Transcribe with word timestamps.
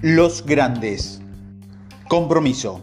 Los 0.00 0.46
grandes. 0.46 1.20
Compromiso. 2.06 2.82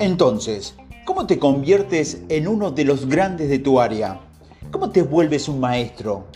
Entonces, 0.00 0.74
¿cómo 1.04 1.24
te 1.28 1.38
conviertes 1.38 2.22
en 2.28 2.48
uno 2.48 2.72
de 2.72 2.84
los 2.84 3.08
grandes 3.08 3.48
de 3.48 3.60
tu 3.60 3.78
área? 3.78 4.18
¿Cómo 4.72 4.90
te 4.90 5.02
vuelves 5.02 5.48
un 5.48 5.60
maestro? 5.60 6.26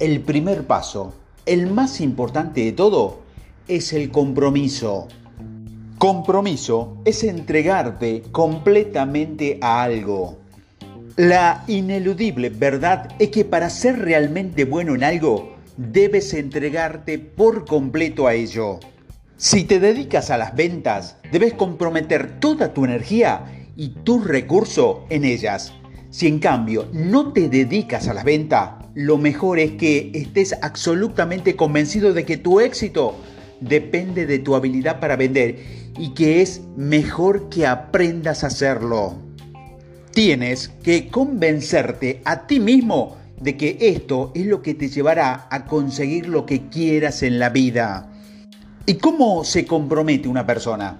El 0.00 0.22
primer 0.22 0.66
paso, 0.66 1.14
el 1.46 1.68
más 1.68 2.00
importante 2.00 2.64
de 2.64 2.72
todo, 2.72 3.20
es 3.68 3.92
el 3.92 4.10
compromiso. 4.10 5.06
Compromiso 5.96 6.96
es 7.04 7.22
entregarte 7.22 8.24
completamente 8.32 9.60
a 9.62 9.84
algo. 9.84 10.38
La 11.14 11.62
ineludible 11.68 12.48
verdad 12.48 13.14
es 13.20 13.30
que 13.30 13.44
para 13.44 13.70
ser 13.70 14.00
realmente 14.00 14.64
bueno 14.64 14.96
en 14.96 15.04
algo, 15.04 15.54
debes 15.76 16.34
entregarte 16.34 17.20
por 17.20 17.64
completo 17.64 18.26
a 18.26 18.34
ello. 18.34 18.80
Si 19.38 19.64
te 19.64 19.80
dedicas 19.80 20.30
a 20.30 20.38
las 20.38 20.56
ventas, 20.56 21.18
debes 21.30 21.52
comprometer 21.52 22.40
toda 22.40 22.72
tu 22.72 22.86
energía 22.86 23.68
y 23.76 23.90
tu 23.90 24.20
recurso 24.20 25.04
en 25.10 25.26
ellas. 25.26 25.74
Si 26.08 26.26
en 26.26 26.38
cambio 26.38 26.88
no 26.94 27.34
te 27.34 27.50
dedicas 27.50 28.08
a 28.08 28.14
la 28.14 28.24
venta, 28.24 28.78
lo 28.94 29.18
mejor 29.18 29.58
es 29.58 29.72
que 29.72 30.10
estés 30.14 30.56
absolutamente 30.62 31.54
convencido 31.54 32.14
de 32.14 32.24
que 32.24 32.38
tu 32.38 32.60
éxito 32.60 33.14
depende 33.60 34.24
de 34.24 34.38
tu 34.38 34.54
habilidad 34.54 35.00
para 35.00 35.16
vender 35.16 35.58
y 35.98 36.14
que 36.14 36.40
es 36.40 36.62
mejor 36.74 37.50
que 37.50 37.66
aprendas 37.66 38.42
a 38.42 38.46
hacerlo. 38.46 39.16
Tienes 40.12 40.68
que 40.82 41.08
convencerte 41.08 42.22
a 42.24 42.46
ti 42.46 42.58
mismo 42.58 43.18
de 43.38 43.58
que 43.58 43.76
esto 43.80 44.32
es 44.34 44.46
lo 44.46 44.62
que 44.62 44.72
te 44.72 44.88
llevará 44.88 45.46
a 45.50 45.66
conseguir 45.66 46.26
lo 46.26 46.46
que 46.46 46.68
quieras 46.70 47.22
en 47.22 47.38
la 47.38 47.50
vida. 47.50 48.15
¿Y 48.88 48.94
cómo 48.94 49.42
se 49.42 49.66
compromete 49.66 50.28
una 50.28 50.46
persona? 50.46 50.98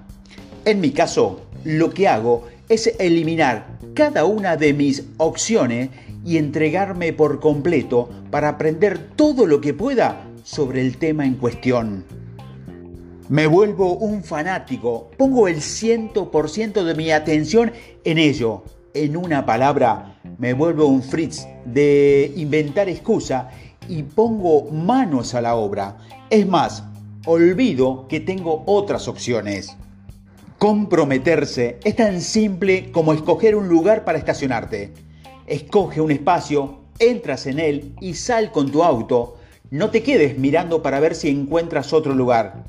En 0.65 0.81
mi 0.81 0.91
caso, 0.91 1.42
lo 1.62 1.91
que 1.91 2.09
hago 2.09 2.48
es 2.69 2.92
eliminar 2.98 3.79
cada 3.95 4.25
una 4.25 4.56
de 4.56 4.73
mis 4.73 5.05
opciones 5.19 5.91
y 6.25 6.37
entregarme 6.37 7.12
por 7.12 7.39
completo 7.39 8.11
para 8.33 8.48
aprender 8.48 8.98
todo 9.14 9.47
lo 9.47 9.61
que 9.61 9.73
pueda 9.73 10.27
sobre 10.42 10.81
el 10.81 10.97
tema 10.97 11.27
en 11.27 11.37
cuestión. 11.37 12.05
Me 13.29 13.47
vuelvo 13.47 13.95
un 13.95 14.25
fanático, 14.25 15.12
pongo 15.17 15.47
el 15.47 15.59
100% 15.59 16.83
de 16.83 16.95
mi 16.97 17.12
atención 17.12 17.70
en 18.03 18.19
ello. 18.19 18.64
En 18.95 19.17
una 19.17 19.47
palabra, 19.47 20.19
me 20.39 20.55
vuelvo 20.55 20.87
un 20.87 21.05
fritz 21.05 21.47
de 21.64 22.33
inventar 22.34 22.89
excusa 22.89 23.48
y 23.89 24.03
pongo 24.03 24.73
manos 24.73 25.34
a 25.34 25.41
la 25.41 25.55
obra. 25.55 25.98
Es 26.31 26.48
más, 26.48 26.83
olvido 27.27 28.06
que 28.08 28.20
tengo 28.20 28.62
otras 28.66 29.08
opciones. 29.08 29.77
Comprometerse 30.58 31.78
es 31.84 31.96
tan 31.96 32.22
simple 32.22 32.91
como 32.91 33.12
escoger 33.12 33.56
un 33.56 33.68
lugar 33.68 34.05
para 34.05 34.16
estacionarte. 34.16 34.92
Escoge 35.46 36.00
un 36.00 36.10
espacio, 36.10 36.78
entras 36.98 37.46
en 37.46 37.58
él 37.58 37.92
y 38.00 38.14
sal 38.14 38.52
con 38.52 38.70
tu 38.70 38.83
auto. 38.83 39.36
No 39.70 39.91
te 39.91 40.02
quedes 40.02 40.38
mirando 40.38 40.83
para 40.83 41.00
ver 41.00 41.14
si 41.14 41.28
encuentras 41.28 41.92
otro 41.92 42.14
lugar. 42.14 42.64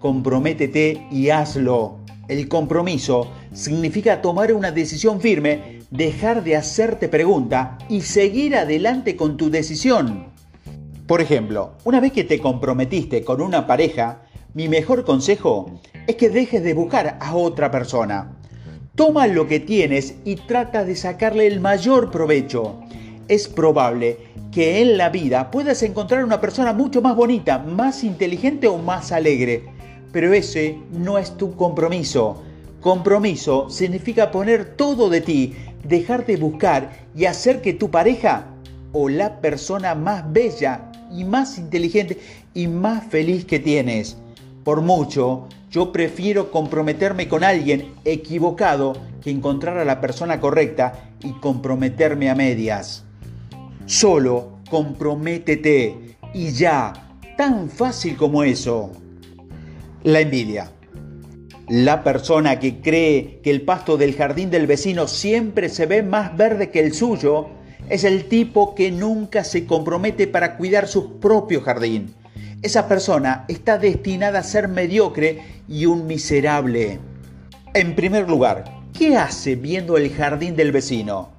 Comprométete 0.00 1.06
y 1.10 1.28
hazlo. 1.28 1.98
El 2.28 2.48
compromiso 2.48 3.30
significa 3.52 4.22
tomar 4.22 4.52
una 4.54 4.70
decisión 4.70 5.20
firme, 5.20 5.80
dejar 5.90 6.42
de 6.44 6.56
hacerte 6.56 7.08
pregunta 7.08 7.76
y 7.88 8.00
seguir 8.00 8.56
adelante 8.56 9.16
con 9.16 9.36
tu 9.36 9.50
decisión. 9.50 10.31
Por 11.06 11.20
ejemplo, 11.20 11.72
una 11.84 11.98
vez 11.98 12.12
que 12.12 12.22
te 12.22 12.38
comprometiste 12.38 13.24
con 13.24 13.40
una 13.40 13.66
pareja, 13.66 14.22
mi 14.54 14.68
mejor 14.68 15.04
consejo 15.04 15.80
es 16.06 16.14
que 16.14 16.30
dejes 16.30 16.62
de 16.62 16.74
buscar 16.74 17.18
a 17.20 17.34
otra 17.34 17.72
persona. 17.72 18.38
Toma 18.94 19.26
lo 19.26 19.48
que 19.48 19.58
tienes 19.58 20.14
y 20.24 20.36
trata 20.36 20.84
de 20.84 20.94
sacarle 20.94 21.48
el 21.48 21.60
mayor 21.60 22.12
provecho. 22.12 22.78
Es 23.26 23.48
probable 23.48 24.18
que 24.52 24.80
en 24.80 24.96
la 24.96 25.08
vida 25.08 25.50
puedas 25.50 25.82
encontrar 25.82 26.24
una 26.24 26.40
persona 26.40 26.72
mucho 26.72 27.02
más 27.02 27.16
bonita, 27.16 27.58
más 27.58 28.04
inteligente 28.04 28.68
o 28.68 28.78
más 28.78 29.10
alegre, 29.10 29.64
pero 30.12 30.32
ese 30.32 30.78
no 30.92 31.18
es 31.18 31.36
tu 31.36 31.56
compromiso. 31.56 32.42
Compromiso 32.80 33.68
significa 33.70 34.30
poner 34.30 34.76
todo 34.76 35.10
de 35.10 35.20
ti, 35.20 35.56
dejar 35.82 36.26
de 36.26 36.36
buscar 36.36 36.92
y 37.16 37.24
hacer 37.24 37.60
que 37.60 37.72
tu 37.72 37.90
pareja 37.90 38.46
o 38.92 39.08
la 39.08 39.40
persona 39.40 39.94
más 39.94 40.30
bella 40.32 40.91
y 41.12 41.24
más 41.24 41.58
inteligente 41.58 42.18
y 42.54 42.66
más 42.68 43.04
feliz 43.06 43.44
que 43.44 43.58
tienes. 43.58 44.16
Por 44.64 44.80
mucho, 44.80 45.48
yo 45.70 45.90
prefiero 45.90 46.50
comprometerme 46.50 47.28
con 47.28 47.44
alguien 47.44 47.94
equivocado 48.04 48.92
que 49.22 49.30
encontrar 49.30 49.78
a 49.78 49.84
la 49.84 50.00
persona 50.00 50.40
correcta 50.40 51.10
y 51.22 51.32
comprometerme 51.32 52.30
a 52.30 52.34
medias. 52.34 53.04
Solo 53.86 54.58
comprométete 54.70 56.16
y 56.34 56.50
ya, 56.52 56.92
tan 57.36 57.68
fácil 57.68 58.16
como 58.16 58.44
eso. 58.44 58.90
La 60.02 60.20
envidia. 60.20 60.70
La 61.68 62.02
persona 62.04 62.58
que 62.58 62.80
cree 62.80 63.40
que 63.42 63.50
el 63.50 63.62
pasto 63.62 63.96
del 63.96 64.14
jardín 64.14 64.50
del 64.50 64.66
vecino 64.66 65.06
siempre 65.06 65.68
se 65.68 65.86
ve 65.86 66.02
más 66.02 66.36
verde 66.36 66.70
que 66.70 66.80
el 66.80 66.92
suyo 66.92 67.48
es 67.88 68.04
el 68.04 68.24
tipo 68.28 68.74
que 68.74 68.90
nunca 68.90 69.44
se 69.44 69.66
compromete 69.66 70.26
para 70.26 70.56
cuidar 70.56 70.88
su 70.88 71.18
propio 71.18 71.60
jardín. 71.60 72.14
Esa 72.62 72.86
persona 72.86 73.44
está 73.48 73.78
destinada 73.78 74.38
a 74.38 74.44
ser 74.44 74.68
mediocre 74.68 75.42
y 75.68 75.86
un 75.86 76.06
miserable. 76.06 77.00
En 77.74 77.94
primer 77.94 78.28
lugar, 78.28 78.64
¿qué 78.96 79.16
hace 79.16 79.56
viendo 79.56 79.96
el 79.96 80.12
jardín 80.12 80.54
del 80.54 80.70
vecino? 80.70 81.30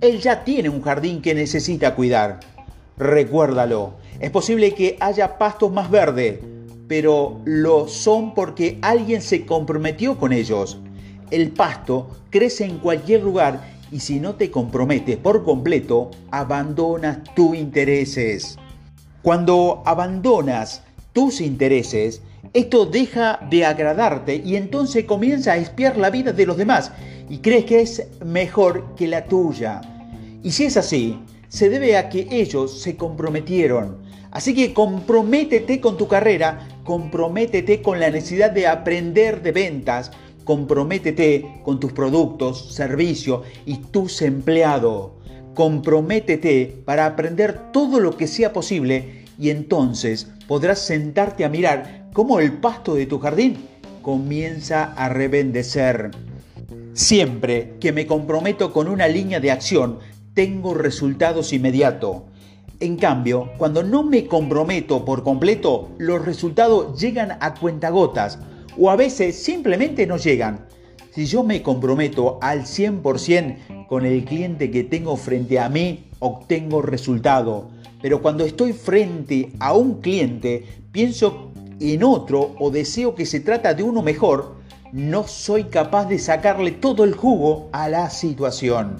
Él 0.00 0.20
ya 0.20 0.42
tiene 0.44 0.68
un 0.68 0.82
jardín 0.82 1.22
que 1.22 1.34
necesita 1.34 1.94
cuidar. 1.94 2.40
Recuérdalo, 2.98 3.94
es 4.20 4.30
posible 4.30 4.74
que 4.74 4.96
haya 5.00 5.38
pastos 5.38 5.70
más 5.70 5.90
verdes, 5.90 6.40
pero 6.88 7.40
lo 7.44 7.88
son 7.88 8.34
porque 8.34 8.78
alguien 8.82 9.22
se 9.22 9.46
comprometió 9.46 10.18
con 10.18 10.32
ellos. 10.32 10.78
El 11.30 11.50
pasto 11.50 12.08
crece 12.30 12.64
en 12.64 12.78
cualquier 12.78 13.22
lugar 13.22 13.75
y 13.90 14.00
si 14.00 14.20
no 14.20 14.34
te 14.34 14.50
comprometes 14.50 15.16
por 15.16 15.44
completo, 15.44 16.10
abandonas 16.30 17.18
tus 17.34 17.56
intereses. 17.56 18.58
Cuando 19.22 19.82
abandonas 19.86 20.82
tus 21.12 21.40
intereses, 21.40 22.22
esto 22.52 22.86
deja 22.86 23.40
de 23.50 23.64
agradarte 23.64 24.36
y 24.44 24.56
entonces 24.56 25.04
comienza 25.04 25.52
a 25.52 25.56
espiar 25.56 25.96
la 25.96 26.10
vida 26.10 26.32
de 26.32 26.46
los 26.46 26.56
demás 26.56 26.92
y 27.28 27.38
crees 27.38 27.64
que 27.64 27.80
es 27.80 28.06
mejor 28.24 28.94
que 28.96 29.08
la 29.08 29.24
tuya. 29.26 29.80
Y 30.42 30.52
si 30.52 30.64
es 30.64 30.76
así, 30.76 31.18
se 31.48 31.70
debe 31.70 31.96
a 31.96 32.08
que 32.08 32.28
ellos 32.30 32.80
se 32.80 32.96
comprometieron. 32.96 33.98
Así 34.30 34.54
que 34.54 34.74
comprométete 34.74 35.80
con 35.80 35.96
tu 35.96 36.06
carrera, 36.08 36.68
comprométete 36.84 37.82
con 37.82 37.98
la 37.98 38.10
necesidad 38.10 38.50
de 38.50 38.66
aprender 38.66 39.42
de 39.42 39.52
ventas, 39.52 40.10
Comprométete 40.46 41.60
con 41.64 41.80
tus 41.80 41.92
productos, 41.92 42.72
servicios 42.72 43.40
y 43.66 43.78
tus 43.78 44.22
empleados. 44.22 45.10
Comprométete 45.56 46.82
para 46.84 47.04
aprender 47.04 47.72
todo 47.72 47.98
lo 47.98 48.16
que 48.16 48.28
sea 48.28 48.52
posible 48.52 49.24
y 49.40 49.50
entonces 49.50 50.30
podrás 50.46 50.78
sentarte 50.78 51.44
a 51.44 51.48
mirar 51.48 52.08
cómo 52.12 52.38
el 52.38 52.52
pasto 52.52 52.94
de 52.94 53.06
tu 53.06 53.18
jardín 53.18 53.56
comienza 54.02 54.92
a 54.92 55.08
revendecer. 55.08 56.12
Siempre 56.92 57.74
que 57.80 57.90
me 57.90 58.06
comprometo 58.06 58.72
con 58.72 58.86
una 58.86 59.08
línea 59.08 59.40
de 59.40 59.50
acción, 59.50 59.98
tengo 60.32 60.74
resultados 60.74 61.52
inmediatos. 61.52 62.22
En 62.78 62.98
cambio, 62.98 63.50
cuando 63.58 63.82
no 63.82 64.04
me 64.04 64.28
comprometo 64.28 65.04
por 65.04 65.24
completo, 65.24 65.88
los 65.98 66.24
resultados 66.24 67.00
llegan 67.00 67.36
a 67.40 67.54
cuentagotas 67.54 68.38
o 68.78 68.90
a 68.90 68.96
veces 68.96 69.36
simplemente 69.36 70.06
no 70.06 70.16
llegan. 70.16 70.66
Si 71.12 71.26
yo 71.26 71.42
me 71.42 71.62
comprometo 71.62 72.38
al 72.42 72.64
100% 72.64 73.86
con 73.86 74.04
el 74.04 74.24
cliente 74.24 74.70
que 74.70 74.84
tengo 74.84 75.16
frente 75.16 75.58
a 75.58 75.68
mí, 75.68 76.04
obtengo 76.18 76.82
resultado. 76.82 77.70
Pero 78.02 78.20
cuando 78.20 78.44
estoy 78.44 78.72
frente 78.72 79.52
a 79.58 79.72
un 79.72 80.00
cliente, 80.00 80.64
pienso 80.92 81.52
en 81.80 82.04
otro 82.04 82.54
o 82.58 82.70
deseo 82.70 83.14
que 83.14 83.26
se 83.26 83.40
trata 83.40 83.74
de 83.74 83.82
uno 83.82 84.02
mejor, 84.02 84.56
no 84.92 85.26
soy 85.26 85.64
capaz 85.64 86.06
de 86.06 86.18
sacarle 86.18 86.72
todo 86.72 87.04
el 87.04 87.14
jugo 87.14 87.68
a 87.72 87.88
la 87.88 88.10
situación. 88.10 88.96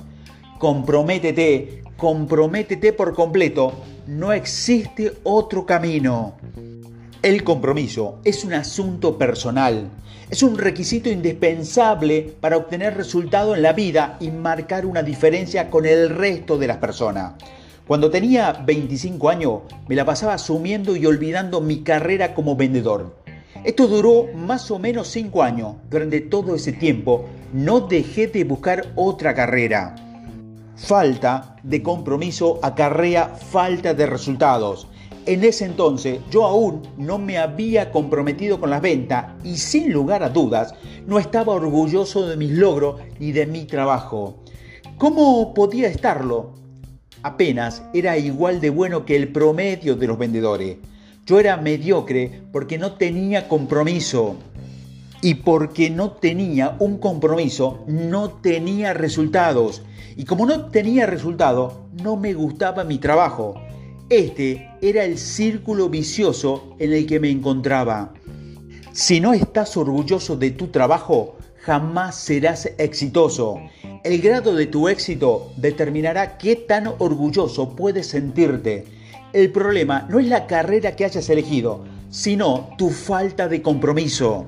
Comprométete, 0.59 1.83
comprométete 1.97 2.93
por 2.93 3.15
completo. 3.15 3.73
No 4.07 4.33
existe 4.33 5.13
otro 5.23 5.67
camino. 5.67 6.35
El 7.23 7.45
compromiso 7.45 8.19
es 8.25 8.45
un 8.45 8.53
asunto 8.53 9.17
personal, 9.17 9.89
es 10.31 10.43
un 10.43 10.59
requisito 10.59 11.09
indispensable 11.09 12.35
para 12.41 12.59
obtener 12.59 12.95
resultado 12.95 13.55
en 13.55 13.63
la 13.63 13.73
vida 13.73 14.17
y 14.21 14.31
marcar 14.31 14.85
una 14.85 15.03
diferencia 15.03 15.71
con 15.71 15.87
el 15.87 16.11
resto 16.11 16.59
de 16.59 16.67
las 16.67 16.77
personas. 16.77 17.33
Cuando 17.87 18.11
tenía 18.11 18.53
25 18.53 19.31
años 19.31 19.61
me 19.89 19.95
la 19.95 20.05
pasaba 20.05 20.35
asumiendo 20.35 20.95
y 20.95 21.07
olvidando 21.07 21.61
mi 21.61 21.81
carrera 21.81 22.35
como 22.35 22.55
vendedor. 22.55 23.17
Esto 23.65 23.89
duró 23.89 24.27
más 24.35 24.71
o 24.71 24.79
menos 24.79 25.09
cinco 25.09 25.43
años. 25.43 25.77
Durante 25.91 26.21
todo 26.21 26.55
ese 26.55 26.73
tiempo 26.73 27.25
no 27.53 27.81
dejé 27.81 28.27
de 28.27 28.45
buscar 28.45 28.93
otra 28.95 29.35
carrera. 29.35 29.95
Falta 30.77 31.57
de 31.63 31.83
compromiso 31.83 32.61
acarrea 32.63 33.29
falta 33.29 33.95
de 33.95 34.07
resultados. 34.07 34.87
En 35.27 35.43
ese 35.43 35.65
entonces 35.65 36.21
yo 36.31 36.47
aún 36.47 36.83
no 36.97 37.19
me 37.19 37.37
había 37.37 37.91
comprometido 37.91 38.61
con 38.61 38.71
las 38.71 38.81
ventas 38.81 39.27
y 39.43 39.57
sin 39.57 39.93
lugar 39.93 40.23
a 40.23 40.29
dudas 40.29 40.73
no 41.05 41.19
estaba 41.19 41.53
orgulloso 41.53 42.29
de 42.29 42.37
mis 42.37 42.53
logros 42.53 43.01
ni 43.19 43.33
de 43.33 43.45
mi 43.45 43.65
trabajo. 43.65 44.45
¿Cómo 44.99 45.53
podía 45.53 45.89
estarlo? 45.89 46.55
Apenas 47.25 47.83
era 47.93 48.17
igual 48.17 48.61
de 48.61 48.71
bueno 48.71 49.05
que 49.05 49.17
el 49.17 49.33
promedio 49.33 49.97
de 49.97 50.07
los 50.07 50.17
vendedores. 50.17 50.77
Yo 51.27 51.41
era 51.41 51.57
mediocre 51.57 52.43
porque 52.53 52.79
no 52.79 52.93
tenía 52.93 53.49
compromiso. 53.49 54.37
Y 55.23 55.35
porque 55.35 55.91
no 55.91 56.13
tenía 56.13 56.77
un 56.79 56.99
compromiso, 56.99 57.83
no 57.89 58.31
tenía 58.31 58.95
resultados. 58.95 59.83
Y 60.17 60.25
como 60.25 60.47
no 60.47 60.67
tenía 60.67 61.05
resultados, 61.07 61.75
no 62.01 62.17
me 62.17 62.33
gustaba 62.33 62.85
mi 62.85 62.99
trabajo. 62.99 63.55
Este 64.09 64.71
era 64.83 65.03
el 65.05 65.19
círculo 65.19 65.89
vicioso 65.89 66.77
en 66.79 66.93
el 66.93 67.07
que 67.07 67.19
me 67.19 67.29
encontraba. 67.29 68.15
Si 68.93 69.19
no 69.19 69.35
estás 69.35 69.77
orgulloso 69.77 70.37
de 70.37 70.53
tu 70.53 70.69
trabajo, 70.69 71.37
jamás 71.63 72.15
serás 72.15 72.71
exitoso. 72.79 73.59
El 74.05 74.23
grado 74.23 74.55
de 74.55 74.67
tu 74.67 74.87
éxito 74.87 75.51
determinará 75.57 76.39
qué 76.39 76.55
tan 76.55 76.87
orgulloso 76.87 77.75
puedes 77.75 78.07
sentirte. 78.07 78.85
El 79.33 79.51
problema 79.51 80.07
no 80.09 80.21
es 80.21 80.29
la 80.29 80.47
carrera 80.47 80.95
que 80.95 81.05
hayas 81.05 81.29
elegido, 81.29 81.83
sino 82.09 82.71
tu 82.79 82.91
falta 82.91 83.49
de 83.49 83.61
compromiso. 83.61 84.47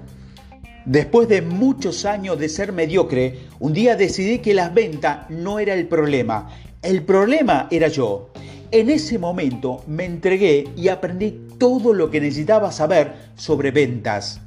Después 0.85 1.27
de 1.27 1.43
muchos 1.43 2.05
años 2.05 2.39
de 2.39 2.49
ser 2.49 2.73
mediocre, 2.73 3.41
un 3.59 3.73
día 3.73 3.97
decidí 3.97 4.39
que 4.39 4.55
las 4.55 4.73
ventas 4.73 5.29
no 5.31 5.59
era 5.59 5.75
el 5.75 5.89
problema. 5.89 6.49
El 6.81 7.03
problema 7.03 7.67
era 7.73 7.89
yo. 7.89 8.31
En 8.71 8.91
ese 8.91 9.19
momento 9.19 9.83
me 9.87 10.05
entregué 10.05 10.69
y 10.77 10.89
aprendí 10.89 11.41
todo 11.59 11.95
lo 11.95 12.11
que 12.11 12.21
necesitaba 12.21 12.71
saber 12.71 13.15
sobre 13.35 13.71
ventas. 13.71 14.43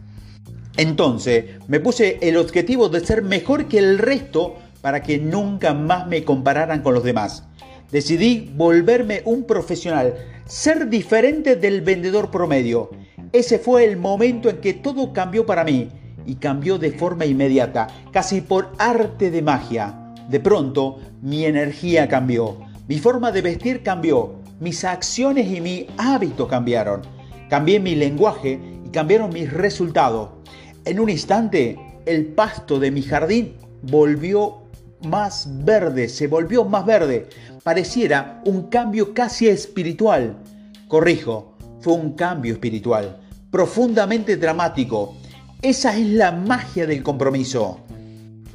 Entonces 0.78 1.46
me 1.68 1.80
puse 1.80 2.20
el 2.22 2.38
objetivo 2.38 2.88
de 2.88 3.04
ser 3.04 3.24
mejor 3.24 3.68
que 3.68 3.80
el 3.80 3.98
resto 3.98 4.58
para 4.82 5.02
que 5.02 5.18
nunca 5.18 5.74
más 5.74 6.08
me 6.08 6.24
compararan 6.24 6.84
con 6.84 6.94
los 6.94 7.04
demás. 7.04 7.46
Decidí 7.92 8.52
volverme 8.56 9.24
un 9.26 9.44
profesional, 9.46 10.14
ser 10.46 10.88
diferente 10.88 11.56
del 11.56 11.82
vendedor 11.82 12.30
promedio. 12.30 12.92
Ese 13.34 13.58
fue 13.58 13.86
el 13.86 13.98
momento 13.98 14.50
en 14.50 14.58
que 14.58 14.76
todo 14.76 15.14
cambió 15.14 15.48
para 15.48 15.64
mí 15.64 15.90
y 16.28 16.36
cambió 16.36 16.78
de 16.78 16.92
forma 16.92 17.26
inmediata, 17.26 17.88
casi 18.12 18.42
por 18.42 18.72
arte 18.78 19.32
de 19.32 19.42
magia. 19.42 20.14
De 20.30 20.40
pronto, 20.40 21.00
mi 21.22 21.46
energía 21.46 22.08
cambió 22.08 22.71
mi 22.92 23.00
forma 23.00 23.32
de 23.32 23.42
vestir 23.42 23.84
cambió, 23.84 24.34
mis 24.60 24.84
acciones 24.84 25.50
y 25.50 25.62
mi 25.62 25.88
hábito 25.98 26.50
cambiaron. 26.50 27.04
Cambié 27.50 27.80
mi 27.80 27.96
lenguaje 27.96 28.60
y 28.86 28.90
cambiaron 28.90 29.32
mis 29.32 29.50
resultados. 29.50 30.32
En 30.84 31.00
un 31.00 31.10
instante, 31.10 31.80
el 32.06 32.26
pasto 32.34 32.82
de 32.82 32.92
mi 32.92 33.02
jardín 33.02 33.54
volvió 33.84 34.64
más 35.08 35.48
verde, 35.64 36.10
se 36.10 36.28
volvió 36.28 36.66
más 36.66 36.86
verde. 36.86 37.30
Pareciera 37.64 38.42
un 38.46 38.64
cambio 38.64 39.14
casi 39.14 39.48
espiritual. 39.48 40.36
Corrijo, 40.90 41.56
fue 41.80 41.94
un 41.94 42.12
cambio 42.12 42.52
espiritual, 42.52 43.22
profundamente 43.52 44.36
dramático. 44.36 45.16
Esa 45.62 45.96
es 45.96 46.08
la 46.08 46.34
magia 46.34 46.86
del 46.86 47.04
compromiso. 47.04 47.80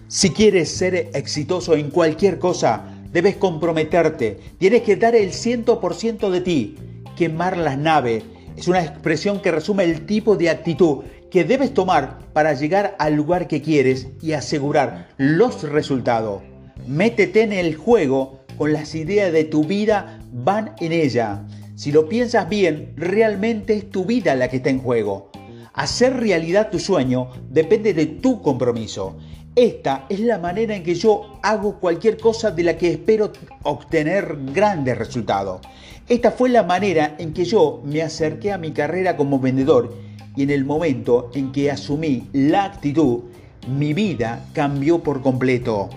Si 0.08 0.28
quieres 0.28 0.68
ser 0.68 1.08
exitoso 1.14 1.74
en 1.74 1.88
cualquier 1.88 2.38
cosa, 2.38 2.95
Debes 3.16 3.36
comprometerte, 3.36 4.38
tienes 4.58 4.82
que 4.82 4.94
dar 4.94 5.14
el 5.14 5.30
100% 5.30 6.28
de 6.28 6.40
ti. 6.42 6.76
Quemar 7.16 7.56
las 7.56 7.78
naves 7.78 8.24
es 8.58 8.68
una 8.68 8.82
expresión 8.82 9.40
que 9.40 9.50
resume 9.50 9.84
el 9.84 10.04
tipo 10.04 10.36
de 10.36 10.50
actitud 10.50 10.98
que 11.30 11.44
debes 11.44 11.72
tomar 11.72 12.18
para 12.34 12.52
llegar 12.52 12.94
al 12.98 13.14
lugar 13.14 13.48
que 13.48 13.62
quieres 13.62 14.08
y 14.20 14.32
asegurar 14.32 15.08
los 15.16 15.62
resultados. 15.62 16.42
Métete 16.86 17.40
en 17.40 17.54
el 17.54 17.74
juego 17.74 18.40
con 18.58 18.74
las 18.74 18.94
ideas 18.94 19.32
de 19.32 19.44
tu 19.44 19.64
vida, 19.64 20.20
van 20.30 20.74
en 20.78 20.92
ella. 20.92 21.46
Si 21.74 21.92
lo 21.92 22.10
piensas 22.10 22.50
bien, 22.50 22.92
realmente 22.96 23.72
es 23.72 23.88
tu 23.88 24.04
vida 24.04 24.34
la 24.34 24.48
que 24.48 24.58
está 24.58 24.68
en 24.68 24.80
juego. 24.80 25.30
Hacer 25.72 26.18
realidad 26.18 26.68
tu 26.70 26.78
sueño 26.78 27.30
depende 27.48 27.94
de 27.94 28.04
tu 28.04 28.42
compromiso. 28.42 29.16
Esta 29.56 30.04
es 30.10 30.20
la 30.20 30.38
manera 30.38 30.76
en 30.76 30.82
que 30.82 30.94
yo 30.94 31.38
hago 31.42 31.80
cualquier 31.80 32.18
cosa 32.18 32.50
de 32.50 32.62
la 32.62 32.76
que 32.76 32.90
espero 32.90 33.32
obtener 33.62 34.36
grandes 34.52 34.98
resultados. 34.98 35.62
Esta 36.06 36.30
fue 36.30 36.50
la 36.50 36.62
manera 36.62 37.16
en 37.18 37.32
que 37.32 37.46
yo 37.46 37.80
me 37.82 38.02
acerqué 38.02 38.52
a 38.52 38.58
mi 38.58 38.72
carrera 38.72 39.16
como 39.16 39.40
vendedor 39.40 39.94
y 40.36 40.42
en 40.42 40.50
el 40.50 40.66
momento 40.66 41.30
en 41.32 41.52
que 41.52 41.70
asumí 41.70 42.28
la 42.34 42.64
actitud, 42.64 43.20
mi 43.66 43.94
vida 43.94 44.44
cambió 44.52 44.98
por 44.98 45.22
completo. 45.22 45.88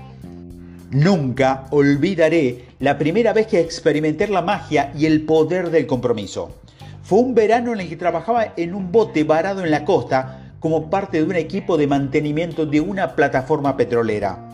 Nunca 0.91 1.65
olvidaré 1.71 2.63
la 2.79 2.97
primera 2.97 3.33
vez 3.33 3.47
que 3.47 3.59
experimenté 3.59 4.29
la 4.29 4.41
magia 4.41 4.93
y 4.97 5.05
el 5.05 5.23
poder 5.23 5.69
del 5.69 5.85
compromiso. 5.85 6.55
Fue 7.03 7.19
un 7.19 7.35
verano 7.35 7.73
en 7.73 7.81
el 7.81 7.89
que 7.89 7.97
trabajaba 7.97 8.53
en 8.55 8.73
un 8.73 8.89
bote 8.89 9.25
varado 9.25 9.65
en 9.65 9.71
la 9.71 9.83
costa 9.83 10.38
como 10.59 10.89
parte 10.89 11.17
de 11.17 11.23
un 11.23 11.35
equipo 11.35 11.77
de 11.77 11.87
mantenimiento 11.87 12.65
de 12.65 12.81
una 12.81 13.15
plataforma 13.15 13.77
petrolera. 13.77 14.49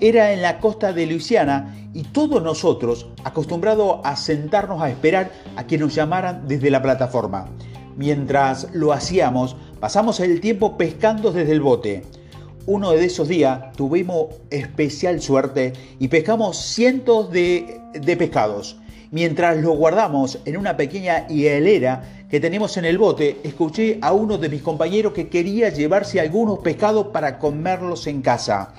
Era 0.00 0.32
en 0.32 0.42
la 0.42 0.58
costa 0.58 0.92
de 0.92 1.06
Luisiana 1.06 1.74
y 1.94 2.02
todos 2.02 2.42
nosotros 2.42 3.06
acostumbrados 3.22 4.00
a 4.02 4.16
sentarnos 4.16 4.82
a 4.82 4.90
esperar 4.90 5.30
a 5.56 5.66
que 5.66 5.78
nos 5.78 5.94
llamaran 5.94 6.48
desde 6.48 6.70
la 6.70 6.82
plataforma. 6.82 7.48
Mientras 7.96 8.68
lo 8.72 8.92
hacíamos, 8.92 9.56
pasamos 9.78 10.18
el 10.18 10.40
tiempo 10.40 10.76
pescando 10.76 11.30
desde 11.30 11.52
el 11.52 11.60
bote. 11.60 12.02
Uno 12.66 12.90
de 12.90 13.04
esos 13.04 13.28
días 13.28 13.72
tuvimos 13.76 14.28
especial 14.50 15.20
suerte 15.20 15.74
y 16.00 16.08
pescamos 16.08 16.56
cientos 16.56 17.30
de, 17.30 17.80
de 17.92 18.16
pescados. 18.16 18.78
Mientras 19.14 19.58
lo 19.58 19.76
guardamos 19.76 20.40
en 20.44 20.56
una 20.56 20.76
pequeña 20.76 21.28
hielera 21.28 22.26
que 22.28 22.40
tenemos 22.40 22.76
en 22.78 22.84
el 22.84 22.98
bote, 22.98 23.38
escuché 23.44 24.00
a 24.02 24.12
uno 24.12 24.38
de 24.38 24.48
mis 24.48 24.60
compañeros 24.60 25.12
que 25.12 25.28
quería 25.28 25.68
llevarse 25.68 26.18
algunos 26.18 26.58
pescados 26.58 27.06
para 27.12 27.38
comerlos 27.38 28.08
en 28.08 28.22
casa. 28.22 28.74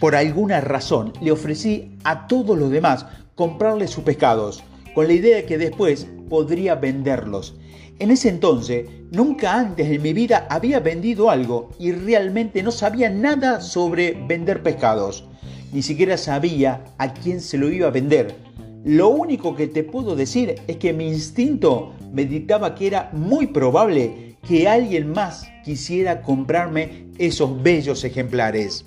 Por 0.00 0.16
alguna 0.16 0.62
razón 0.62 1.12
le 1.20 1.32
ofrecí 1.32 1.98
a 2.02 2.26
todos 2.26 2.56
los 2.56 2.70
demás 2.70 3.04
comprarle 3.34 3.88
sus 3.88 4.04
pescados, 4.04 4.64
con 4.94 5.06
la 5.06 5.12
idea 5.12 5.36
de 5.36 5.44
que 5.44 5.58
después 5.58 6.06
podría 6.30 6.74
venderlos. 6.74 7.54
En 7.98 8.10
ese 8.10 8.30
entonces, 8.30 8.88
nunca 9.10 9.52
antes 9.52 9.86
en 9.90 10.00
mi 10.00 10.14
vida 10.14 10.46
había 10.48 10.80
vendido 10.80 11.28
algo 11.28 11.68
y 11.78 11.92
realmente 11.92 12.62
no 12.62 12.70
sabía 12.70 13.10
nada 13.10 13.60
sobre 13.60 14.12
vender 14.12 14.62
pescados. 14.62 15.26
Ni 15.74 15.82
siquiera 15.82 16.16
sabía 16.16 16.84
a 16.96 17.12
quién 17.12 17.42
se 17.42 17.58
lo 17.58 17.70
iba 17.70 17.88
a 17.88 17.90
vender 17.90 18.47
lo 18.84 19.08
único 19.08 19.56
que 19.56 19.66
te 19.66 19.82
puedo 19.82 20.14
decir 20.14 20.54
es 20.66 20.76
que 20.76 20.92
mi 20.92 21.08
instinto 21.08 21.94
me 22.12 22.24
dictaba 22.24 22.74
que 22.74 22.86
era 22.86 23.10
muy 23.12 23.48
probable 23.48 24.36
que 24.46 24.68
alguien 24.68 25.12
más 25.12 25.48
quisiera 25.64 26.22
comprarme 26.22 27.06
esos 27.18 27.62
bellos 27.62 28.04
ejemplares. 28.04 28.84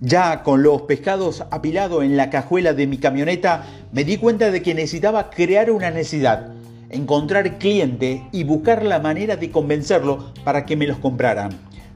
Ya 0.00 0.42
con 0.42 0.62
los 0.62 0.82
pescados 0.82 1.44
apilados 1.50 2.04
en 2.04 2.16
la 2.16 2.28
cajuela 2.28 2.74
de 2.74 2.86
mi 2.86 2.98
camioneta, 2.98 3.64
me 3.92 4.04
di 4.04 4.18
cuenta 4.18 4.50
de 4.50 4.60
que 4.60 4.74
necesitaba 4.74 5.30
crear 5.30 5.70
una 5.70 5.90
necesidad, 5.90 6.52
encontrar 6.90 7.58
cliente 7.58 8.24
y 8.32 8.44
buscar 8.44 8.84
la 8.84 8.98
manera 8.98 9.36
de 9.36 9.50
convencerlo 9.50 10.34
para 10.44 10.66
que 10.66 10.76
me 10.76 10.86
los 10.86 10.98
compraran. 10.98 11.50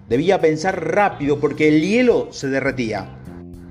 Debía 0.09 0.41
pensar 0.41 0.95
rápido 0.95 1.39
porque 1.41 1.69
el 1.69 1.83
hielo 1.83 2.29
se 2.31 2.49
derretía. 2.49 3.18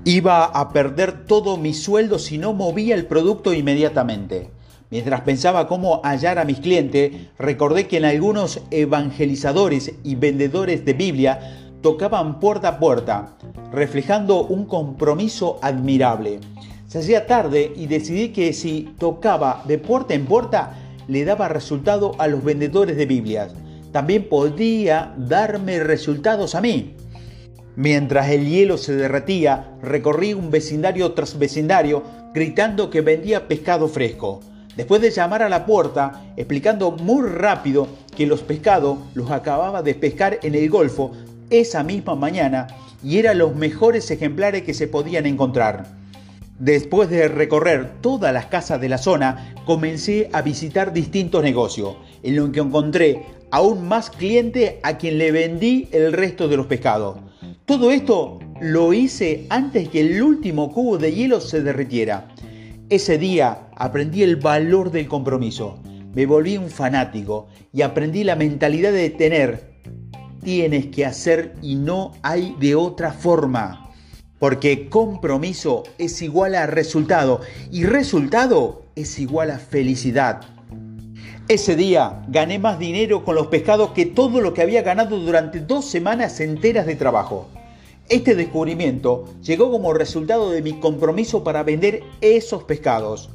Iba 0.08 0.46
a 0.46 0.70
perder 0.70 1.26
todo 1.26 1.58
mi 1.58 1.74
sueldo 1.74 2.18
si 2.18 2.38
no 2.38 2.54
movía 2.54 2.94
el 2.94 3.04
producto 3.04 3.52
inmediatamente. 3.52 4.48
Mientras 4.88 5.20
pensaba 5.20 5.68
cómo 5.68 6.00
hallar 6.02 6.38
a 6.38 6.46
mis 6.46 6.60
clientes, 6.60 7.12
recordé 7.38 7.88
que 7.88 7.98
en 7.98 8.06
algunos 8.06 8.62
evangelizadores 8.70 9.92
y 10.04 10.14
vendedores 10.14 10.86
de 10.86 10.94
Biblia 10.94 11.74
tocaban 11.82 12.40
puerta 12.40 12.68
a 12.68 12.78
puerta, 12.78 13.36
reflejando 13.70 14.46
un 14.46 14.64
compromiso 14.64 15.58
admirable. 15.60 16.40
Se 16.86 17.00
hacía 17.00 17.26
tarde 17.26 17.70
y 17.76 17.84
decidí 17.84 18.30
que 18.30 18.54
si 18.54 18.94
tocaba 18.98 19.62
de 19.66 19.76
puerta 19.76 20.14
en 20.14 20.24
puerta, 20.24 20.74
le 21.06 21.26
daba 21.26 21.48
resultado 21.48 22.12
a 22.16 22.28
los 22.28 22.42
vendedores 22.42 22.96
de 22.96 23.04
Biblias. 23.04 23.52
También 23.92 24.26
podía 24.30 25.12
darme 25.18 25.80
resultados 25.80 26.54
a 26.54 26.62
mí. 26.62 26.94
Mientras 27.78 28.28
el 28.30 28.48
hielo 28.48 28.76
se 28.76 28.96
derretía, 28.96 29.68
recorrí 29.80 30.34
un 30.34 30.50
vecindario 30.50 31.12
tras 31.12 31.38
vecindario 31.38 32.02
gritando 32.34 32.90
que 32.90 33.02
vendía 33.02 33.46
pescado 33.46 33.86
fresco. 33.86 34.40
Después 34.74 35.00
de 35.00 35.12
llamar 35.12 35.44
a 35.44 35.48
la 35.48 35.64
puerta, 35.64 36.24
explicando 36.36 36.90
muy 36.90 37.28
rápido 37.28 37.86
que 38.16 38.26
los 38.26 38.40
pescados 38.42 38.98
los 39.14 39.30
acababa 39.30 39.80
de 39.82 39.94
pescar 39.94 40.40
en 40.42 40.56
el 40.56 40.68
Golfo 40.68 41.12
esa 41.50 41.84
misma 41.84 42.16
mañana 42.16 42.66
y 43.00 43.18
eran 43.18 43.38
los 43.38 43.54
mejores 43.54 44.10
ejemplares 44.10 44.64
que 44.64 44.74
se 44.74 44.88
podían 44.88 45.26
encontrar. 45.26 45.86
Después 46.58 47.08
de 47.08 47.28
recorrer 47.28 47.92
todas 48.00 48.34
las 48.34 48.46
casas 48.46 48.80
de 48.80 48.88
la 48.88 48.98
zona, 48.98 49.54
comencé 49.66 50.30
a 50.32 50.42
visitar 50.42 50.92
distintos 50.92 51.44
negocios, 51.44 51.94
en 52.24 52.34
los 52.34 52.50
que 52.50 52.58
encontré 52.58 53.22
aún 53.52 53.86
más 53.86 54.10
clientes 54.10 54.74
a 54.82 54.98
quien 54.98 55.16
le 55.16 55.30
vendí 55.30 55.88
el 55.92 56.12
resto 56.12 56.48
de 56.48 56.56
los 56.56 56.66
pescados. 56.66 57.27
Todo 57.68 57.90
esto 57.90 58.38
lo 58.62 58.94
hice 58.94 59.46
antes 59.50 59.90
que 59.90 60.00
el 60.00 60.22
último 60.22 60.72
cubo 60.72 60.96
de 60.96 61.12
hielo 61.12 61.38
se 61.38 61.60
derritiera. 61.60 62.28
Ese 62.88 63.18
día 63.18 63.68
aprendí 63.76 64.22
el 64.22 64.36
valor 64.36 64.90
del 64.90 65.06
compromiso. 65.06 65.78
Me 66.14 66.24
volví 66.24 66.56
un 66.56 66.70
fanático 66.70 67.48
y 67.70 67.82
aprendí 67.82 68.24
la 68.24 68.36
mentalidad 68.36 68.90
de 68.90 69.10
tener. 69.10 69.82
Tienes 70.42 70.86
que 70.86 71.04
hacer 71.04 71.56
y 71.60 71.74
no 71.74 72.12
hay 72.22 72.56
de 72.58 72.74
otra 72.74 73.12
forma. 73.12 73.92
Porque 74.38 74.88
compromiso 74.88 75.82
es 75.98 76.22
igual 76.22 76.54
a 76.54 76.66
resultado 76.66 77.42
y 77.70 77.84
resultado 77.84 78.86
es 78.96 79.18
igual 79.18 79.50
a 79.50 79.58
felicidad. 79.58 80.40
Ese 81.48 81.76
día 81.76 82.22
gané 82.28 82.58
más 82.58 82.78
dinero 82.78 83.26
con 83.26 83.34
los 83.34 83.48
pescados 83.48 83.90
que 83.90 84.06
todo 84.06 84.40
lo 84.40 84.54
que 84.54 84.62
había 84.62 84.80
ganado 84.80 85.18
durante 85.18 85.60
dos 85.60 85.84
semanas 85.84 86.40
enteras 86.40 86.86
de 86.86 86.96
trabajo. 86.96 87.46
Este 88.08 88.34
descubrimiento 88.34 89.24
llegó 89.42 89.70
como 89.70 89.92
resultado 89.92 90.50
de 90.50 90.62
mi 90.62 90.80
compromiso 90.80 91.44
para 91.44 91.62
vender 91.62 92.02
esos 92.20 92.64
pescados. 92.64 93.30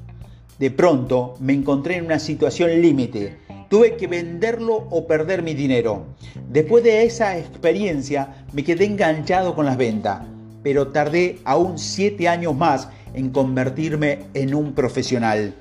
De 0.60 0.72
pronto 0.72 1.36
me 1.40 1.54
encontré 1.54 1.98
en 1.98 2.06
una 2.06 2.20
situación 2.20 2.82
límite. 2.82 3.38
Tuve 3.70 3.96
que 3.98 4.08
venderlo 4.08 4.88
o 4.90 5.08
perder 5.08 5.42
mi 5.44 5.54
dinero. 5.54 6.06
Después 6.50 6.84
de 6.84 7.04
esa 7.04 7.38
experiencia 7.38 8.46
me 8.54 8.64
quedé 8.64 8.86
enganchado 8.86 9.56
con 9.56 9.66
las 9.66 9.78
ventas 9.78 10.22
pero 10.64 10.88
tardé 10.88 11.40
aún 11.44 11.78
siete 11.78 12.28
años 12.28 12.56
más 12.56 12.88
en 13.14 13.30
convertirme 13.30 14.20
en 14.34 14.56
un 14.56 14.74
profesional. 14.74 15.54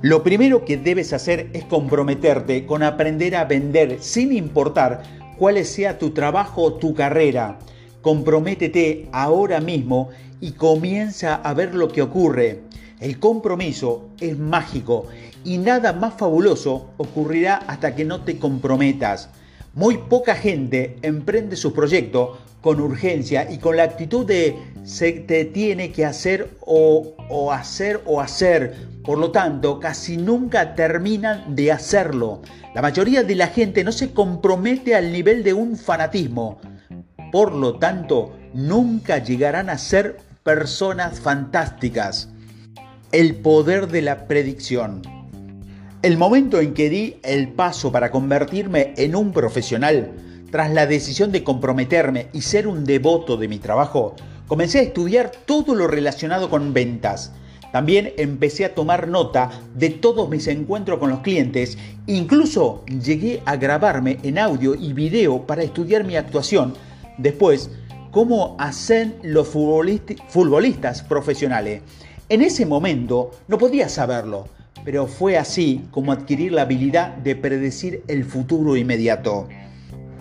Lo 0.00 0.24
primero 0.24 0.64
que 0.64 0.78
debes 0.78 1.12
hacer 1.12 1.50
es 1.52 1.64
comprometerte 1.66 2.66
con 2.66 2.82
aprender 2.82 3.36
a 3.36 3.44
vender 3.44 3.98
sin 4.00 4.32
importar 4.32 5.02
cuál 5.38 5.64
sea 5.64 5.98
tu 5.98 6.10
trabajo 6.10 6.62
o 6.62 6.74
tu 6.74 6.94
carrera. 6.94 7.58
Comprométete 8.02 9.08
ahora 9.12 9.60
mismo 9.60 10.10
y 10.40 10.52
comienza 10.52 11.36
a 11.36 11.54
ver 11.54 11.74
lo 11.74 11.88
que 11.88 12.02
ocurre. 12.02 12.62
El 13.00 13.20
compromiso 13.20 14.10
es 14.20 14.36
mágico 14.36 15.06
y 15.44 15.58
nada 15.58 15.92
más 15.92 16.14
fabuloso 16.14 16.90
ocurrirá 16.96 17.56
hasta 17.56 17.94
que 17.94 18.04
no 18.04 18.22
te 18.22 18.38
comprometas. 18.38 19.28
Muy 19.74 19.98
poca 19.98 20.34
gente 20.34 20.96
emprende 21.02 21.56
su 21.56 21.72
proyecto 21.72 22.38
con 22.60 22.80
urgencia 22.80 23.50
y 23.50 23.58
con 23.58 23.76
la 23.76 23.84
actitud 23.84 24.26
de 24.26 24.56
se 24.84 25.12
te 25.12 25.44
tiene 25.44 25.92
que 25.92 26.04
hacer 26.04 26.50
o, 26.60 27.14
o, 27.28 27.52
hacer 27.52 28.00
o 28.04 28.20
hacer. 28.20 28.74
Por 29.04 29.18
lo 29.18 29.30
tanto, 29.30 29.78
casi 29.80 30.16
nunca 30.16 30.74
terminan 30.74 31.54
de 31.54 31.72
hacerlo. 31.72 32.42
La 32.74 32.82
mayoría 32.82 33.22
de 33.22 33.34
la 33.34 33.48
gente 33.48 33.84
no 33.84 33.92
se 33.92 34.12
compromete 34.12 34.94
al 34.94 35.12
nivel 35.12 35.42
de 35.42 35.54
un 35.54 35.76
fanatismo. 35.76 36.60
Por 37.32 37.54
lo 37.54 37.78
tanto, 37.78 38.34
nunca 38.52 39.16
llegarán 39.16 39.70
a 39.70 39.78
ser 39.78 40.18
personas 40.44 41.18
fantásticas. 41.18 42.28
El 43.10 43.36
poder 43.36 43.88
de 43.88 44.02
la 44.02 44.26
predicción. 44.26 45.00
El 46.02 46.18
momento 46.18 46.60
en 46.60 46.74
que 46.74 46.90
di 46.90 47.16
el 47.22 47.48
paso 47.48 47.90
para 47.90 48.10
convertirme 48.10 48.92
en 48.98 49.16
un 49.16 49.32
profesional, 49.32 50.12
tras 50.50 50.72
la 50.72 50.86
decisión 50.86 51.32
de 51.32 51.42
comprometerme 51.42 52.26
y 52.34 52.42
ser 52.42 52.68
un 52.68 52.84
devoto 52.84 53.38
de 53.38 53.48
mi 53.48 53.58
trabajo, 53.58 54.14
comencé 54.46 54.80
a 54.80 54.82
estudiar 54.82 55.32
todo 55.46 55.74
lo 55.74 55.86
relacionado 55.86 56.50
con 56.50 56.74
ventas. 56.74 57.32
También 57.72 58.12
empecé 58.18 58.66
a 58.66 58.74
tomar 58.74 59.08
nota 59.08 59.50
de 59.74 59.88
todos 59.88 60.28
mis 60.28 60.46
encuentros 60.48 60.98
con 60.98 61.08
los 61.08 61.20
clientes, 61.20 61.78
incluso 62.06 62.84
llegué 62.84 63.40
a 63.46 63.56
grabarme 63.56 64.18
en 64.22 64.38
audio 64.38 64.74
y 64.74 64.92
video 64.92 65.46
para 65.46 65.62
estudiar 65.62 66.04
mi 66.04 66.16
actuación. 66.16 66.74
Después, 67.18 67.70
cómo 68.10 68.56
hacen 68.58 69.16
los 69.22 69.48
futbolistas 69.48 71.02
profesionales. 71.02 71.82
En 72.28 72.42
ese 72.42 72.66
momento 72.66 73.32
no 73.48 73.58
podía 73.58 73.88
saberlo, 73.88 74.46
pero 74.84 75.06
fue 75.06 75.36
así 75.38 75.86
como 75.90 76.12
adquirir 76.12 76.52
la 76.52 76.62
habilidad 76.62 77.16
de 77.16 77.36
predecir 77.36 78.02
el 78.08 78.24
futuro 78.24 78.76
inmediato. 78.76 79.48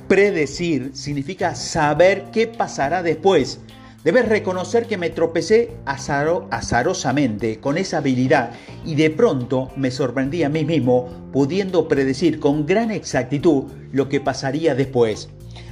Predecir 0.08 0.92
significa 0.94 1.56
saber 1.56 2.26
qué 2.32 2.48
pasará 2.48 3.04
después. 3.04 3.60
Debes 4.04 4.28
reconocer 4.28 4.88
que 4.88 4.98
me 4.98 5.10
tropecé 5.10 5.72
azarosamente 5.86 7.60
con 7.60 7.78
esa 7.78 7.98
habilidad 8.00 8.52
y 8.84 8.96
de 8.96 9.12
pronto 9.12 9.70
me 9.76 9.92
sorprendí 9.92 10.44
a 10.44 10.50
mí 10.50 10.66
mismo 10.66 11.08
pudiendo 11.32 11.88
predecir 11.88 12.40
con 12.40 12.66
gran 12.66 12.90
exactitud 12.90 13.66
lo 13.92 14.10
que 14.10 14.20
pasaría 14.20 14.76
después. 14.76 15.30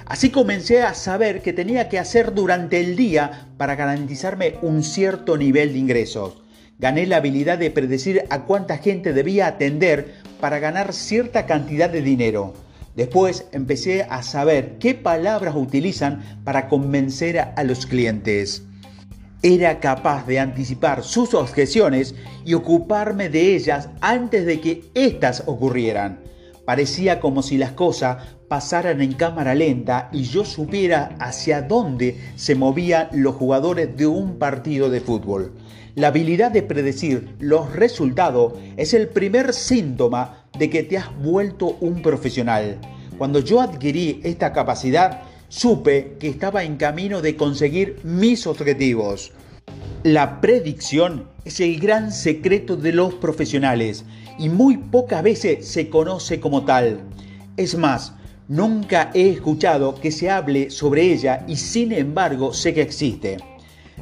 Así 0.10 0.32
comencé 0.32 0.82
a 0.82 0.96
saber 0.96 1.44
qué 1.44 1.54
tenía 1.54 1.88
que 1.88 2.00
hacer 2.00 2.34
durante 2.34 2.80
el 2.80 2.96
día 2.96 3.48
para 3.58 3.76
garantizarme 3.76 4.56
un 4.64 4.84
cierto 4.84 5.38
nivel 5.38 5.74
de 5.74 5.78
ingresos. 5.78 6.42
Gané 6.80 7.06
la 7.06 7.18
habilidad 7.18 7.60
de 7.60 7.70
predecir 7.70 8.24
a 8.32 8.46
cuánta 8.46 8.80
gente 8.80 9.14
debía 9.14 9.46
atender 9.46 10.16
para 10.42 10.58
ganar 10.58 10.94
cierta 10.94 11.46
cantidad 11.46 11.92
de 11.92 12.02
dinero. 12.02 12.56
Después 12.96 13.46
empecé 13.52 14.02
a 14.10 14.24
saber 14.24 14.80
qué 14.80 14.96
palabras 14.96 15.56
utilizan 15.56 16.42
para 16.44 16.70
convencer 16.70 17.40
a 17.40 17.64
los 17.64 17.86
clientes. 17.86 18.64
Era 19.44 19.80
capaz 19.80 20.26
de 20.26 20.40
anticipar 20.40 21.04
sus 21.04 21.36
objeciones 21.36 22.16
y 22.46 22.56
ocuparme 22.56 23.30
de 23.30 23.56
ellas 23.56 23.90
antes 24.02 24.48
de 24.48 24.60
que 24.60 24.90
éstas 24.96 25.44
ocurrieran. 25.46 26.18
Parecía 26.70 27.20
como 27.20 27.42
si 27.42 27.58
las 27.58 27.72
cosas 27.72 28.18
pasaran 28.48 29.02
en 29.02 29.14
cámara 29.14 29.56
lenta 29.56 30.08
y 30.14 30.22
yo 30.22 30.46
supiera 30.46 31.16
hacia 31.18 31.64
dónde 31.64 32.20
se 32.36 32.54
movían 32.54 33.10
los 33.12 33.34
jugadores 33.34 33.98
de 33.98 34.06
un 34.06 34.38
partido 34.38 34.92
de 34.92 35.02
fútbol. 35.02 35.52
La 35.96 36.10
habilidad 36.10 36.52
de 36.52 36.62
predecir 36.62 37.36
los 37.40 37.74
resultados 37.74 38.54
es 38.78 38.94
el 38.94 39.08
primer 39.08 39.52
síntoma 39.52 40.46
de 40.60 40.70
que 40.70 40.84
te 40.84 41.00
has 41.00 41.10
vuelto 41.18 41.76
un 41.82 42.04
profesional. 42.04 42.78
Cuando 43.18 43.40
yo 43.40 43.62
adquirí 43.62 44.22
esta 44.24 44.54
capacidad, 44.54 45.24
supe 45.48 46.18
que 46.20 46.30
estaba 46.30 46.64
en 46.64 46.78
camino 46.78 47.24
de 47.24 47.36
conseguir 47.36 48.00
mis 48.04 48.46
objetivos. 48.46 49.32
La 50.04 50.40
predicción 50.40 51.30
es 51.46 51.62
el 51.62 51.80
gran 51.80 52.12
secreto 52.12 52.78
de 52.78 52.94
los 52.94 53.16
profesionales 53.16 54.06
y 54.40 54.50
muy 54.50 54.78
pocas 54.78 55.22
veces 55.22 55.68
se 55.68 55.90
conoce 55.90 56.40
como 56.40 56.64
tal. 56.64 57.02
Es 57.58 57.78
más, 57.78 58.14
nunca 58.48 59.12
he 59.14 59.30
escuchado 59.30 59.96
que 59.96 60.12
se 60.12 60.30
hable 60.30 60.72
sobre 60.72 61.04
ella 61.12 61.44
y 61.48 61.58
sin 61.58 61.92
embargo 61.92 62.54
sé 62.54 62.74
que 62.74 62.82
existe. 62.82 63.38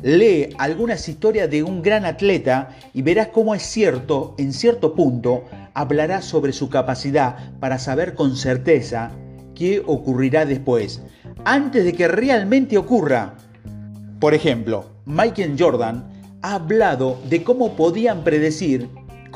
Lee 0.04 0.50
algunas 0.60 1.10
historias 1.10 1.50
de 1.50 1.64
un 1.64 1.82
gran 1.82 2.06
atleta 2.06 2.70
y 2.94 3.02
verás 3.02 3.30
cómo 3.30 3.56
es 3.56 3.64
cierto, 3.64 4.36
en 4.38 4.54
cierto 4.54 4.94
punto, 4.94 5.46
hablará 5.74 6.22
sobre 6.22 6.54
su 6.54 6.70
capacidad 6.70 7.52
para 7.60 7.80
saber 7.80 8.14
con 8.14 8.36
certeza 8.36 9.12
qué 9.56 9.82
ocurrirá 9.86 10.46
después, 10.46 11.02
antes 11.46 11.84
de 11.84 11.94
que 11.94 12.08
realmente 12.08 12.78
ocurra. 12.78 13.34
Por 14.20 14.36
ejemplo, 14.36 14.86
Michael 15.06 15.56
Jordan 15.58 16.06
ha 16.44 16.56
hablado 16.56 17.20
de 17.28 17.44
cómo 17.44 17.76
podían 17.76 18.24
predecir, 18.24 18.88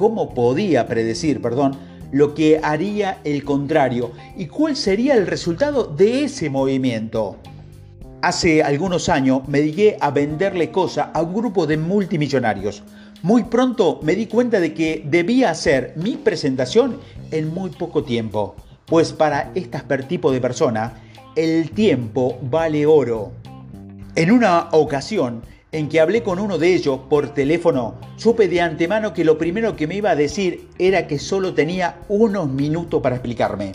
cómo 0.01 0.33
podía 0.33 0.87
predecir, 0.87 1.43
perdón, 1.43 1.77
lo 2.11 2.33
que 2.33 2.59
haría 2.63 3.19
el 3.23 3.43
contrario 3.43 4.09
y 4.35 4.47
cuál 4.47 4.75
sería 4.75 5.13
el 5.13 5.27
resultado 5.27 5.83
de 5.83 6.23
ese 6.23 6.49
movimiento. 6.49 7.35
Hace 8.23 8.63
algunos 8.63 9.09
años 9.09 9.47
me 9.47 9.59
dediqué 9.59 9.97
a 10.01 10.09
venderle 10.09 10.71
cosas 10.71 11.09
a 11.13 11.21
un 11.21 11.35
grupo 11.35 11.67
de 11.67 11.77
multimillonarios. 11.77 12.81
Muy 13.21 13.43
pronto 13.43 13.99
me 14.01 14.15
di 14.15 14.25
cuenta 14.25 14.59
de 14.59 14.73
que 14.73 15.03
debía 15.05 15.51
hacer 15.51 15.93
mi 15.95 16.15
presentación 16.15 16.97
en 17.29 17.53
muy 17.53 17.69
poco 17.69 18.03
tiempo, 18.03 18.55
pues 18.87 19.13
para 19.13 19.51
este 19.53 19.79
tipo 20.09 20.31
de 20.31 20.41
persona 20.41 20.95
el 21.35 21.69
tiempo 21.69 22.39
vale 22.41 22.87
oro. 22.87 23.33
En 24.15 24.31
una 24.31 24.69
ocasión 24.71 25.43
en 25.71 25.87
que 25.87 26.01
hablé 26.01 26.21
con 26.21 26.39
uno 26.39 26.57
de 26.57 26.73
ellos 26.73 26.99
por 27.09 27.33
teléfono, 27.33 27.95
supe 28.17 28.47
de 28.47 28.61
antemano 28.61 29.13
que 29.13 29.23
lo 29.23 29.37
primero 29.37 29.75
que 29.75 29.87
me 29.87 29.95
iba 29.95 30.11
a 30.11 30.15
decir 30.15 30.67
era 30.77 31.07
que 31.07 31.17
solo 31.17 31.53
tenía 31.53 32.01
unos 32.09 32.49
minutos 32.49 33.01
para 33.01 33.15
explicarme. 33.15 33.71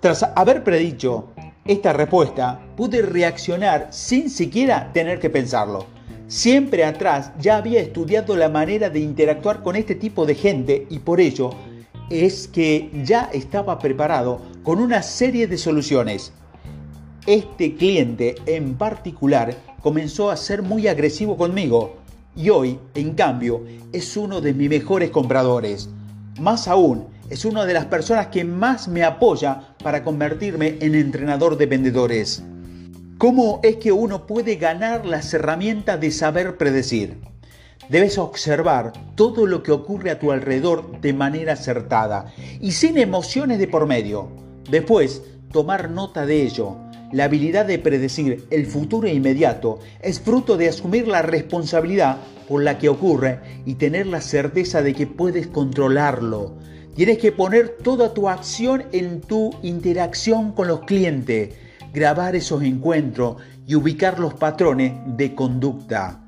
Tras 0.00 0.22
haber 0.34 0.64
predicho 0.64 1.28
esta 1.64 1.92
respuesta, 1.92 2.60
pude 2.76 3.02
reaccionar 3.02 3.88
sin 3.90 4.28
siquiera 4.28 4.92
tener 4.92 5.18
que 5.18 5.30
pensarlo. 5.30 5.86
Siempre 6.26 6.84
atrás 6.84 7.32
ya 7.38 7.56
había 7.56 7.80
estudiado 7.80 8.36
la 8.36 8.48
manera 8.48 8.90
de 8.90 9.00
interactuar 9.00 9.62
con 9.62 9.76
este 9.76 9.94
tipo 9.94 10.26
de 10.26 10.34
gente 10.34 10.86
y 10.90 10.98
por 10.98 11.20
ello 11.20 11.50
es 12.10 12.48
que 12.48 12.90
ya 13.04 13.30
estaba 13.32 13.78
preparado 13.78 14.40
con 14.62 14.78
una 14.78 15.02
serie 15.02 15.46
de 15.46 15.56
soluciones. 15.56 16.32
Este 17.26 17.76
cliente 17.76 18.34
en 18.46 18.74
particular 18.74 19.54
comenzó 19.82 20.30
a 20.30 20.36
ser 20.36 20.62
muy 20.62 20.88
agresivo 20.88 21.36
conmigo 21.36 21.96
y 22.34 22.48
hoy, 22.48 22.78
en 22.94 23.12
cambio, 23.12 23.62
es 23.92 24.16
uno 24.16 24.40
de 24.40 24.54
mis 24.54 24.70
mejores 24.70 25.10
compradores. 25.10 25.90
Más 26.40 26.66
aún, 26.68 27.08
es 27.28 27.44
una 27.44 27.66
de 27.66 27.74
las 27.74 27.86
personas 27.86 28.28
que 28.28 28.44
más 28.44 28.88
me 28.88 29.04
apoya 29.04 29.74
para 29.82 30.02
convertirme 30.02 30.78
en 30.80 30.94
entrenador 30.94 31.56
de 31.58 31.66
vendedores. 31.66 32.42
¿Cómo 33.18 33.60
es 33.62 33.76
que 33.76 33.92
uno 33.92 34.26
puede 34.26 34.56
ganar 34.56 35.04
las 35.04 35.32
herramientas 35.34 36.00
de 36.00 36.10
saber 36.10 36.56
predecir? 36.56 37.18
Debes 37.88 38.16
observar 38.16 38.92
todo 39.16 39.46
lo 39.46 39.62
que 39.62 39.72
ocurre 39.72 40.10
a 40.10 40.18
tu 40.18 40.32
alrededor 40.32 41.00
de 41.00 41.12
manera 41.12 41.52
acertada 41.52 42.32
y 42.60 42.72
sin 42.72 42.96
emociones 42.96 43.58
de 43.58 43.68
por 43.68 43.86
medio. 43.86 44.28
Después, 44.70 45.22
tomar 45.52 45.90
nota 45.90 46.24
de 46.24 46.42
ello. 46.42 46.76
La 47.12 47.24
habilidad 47.24 47.66
de 47.66 47.78
predecir 47.78 48.44
el 48.50 48.66
futuro 48.66 49.06
inmediato 49.06 49.78
es 50.00 50.20
fruto 50.20 50.56
de 50.56 50.68
asumir 50.68 51.06
la 51.06 51.22
responsabilidad 51.22 52.16
por 52.48 52.62
la 52.62 52.78
que 52.78 52.88
ocurre 52.88 53.40
y 53.66 53.74
tener 53.74 54.06
la 54.06 54.20
certeza 54.20 54.82
de 54.82 54.94
que 54.94 55.06
puedes 55.06 55.46
controlarlo. 55.46 56.56
Tienes 56.96 57.18
que 57.18 57.32
poner 57.32 57.76
toda 57.82 58.14
tu 58.14 58.28
acción 58.28 58.84
en 58.92 59.20
tu 59.20 59.50
interacción 59.62 60.52
con 60.52 60.68
los 60.68 60.80
clientes 60.80 61.54
grabar 61.92 62.34
esos 62.34 62.62
encuentros 62.62 63.36
y 63.66 63.74
ubicar 63.74 64.18
los 64.18 64.34
patrones 64.34 64.94
de 65.06 65.34
conducta. 65.34 66.20